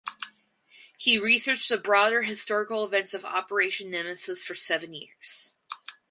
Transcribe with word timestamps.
He 0.97 1.19
researched 1.19 1.69
the 1.69 1.77
broader 1.77 2.23
historical 2.23 2.83
events 2.83 3.13
of 3.13 3.23
Operation 3.23 3.91
Nemesis 3.91 4.43
for 4.43 4.55
seven 4.55 4.93
years. 4.95 5.53